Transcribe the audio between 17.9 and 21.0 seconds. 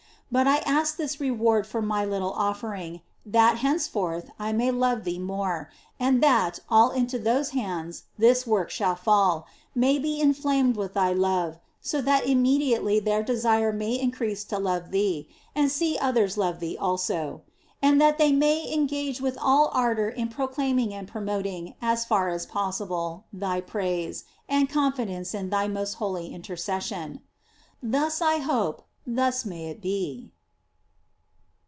that they may engage with all ardor in proclaiming